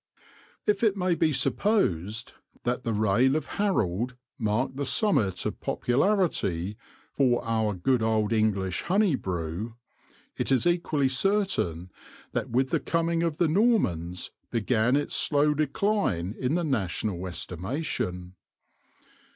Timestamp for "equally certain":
10.65-11.91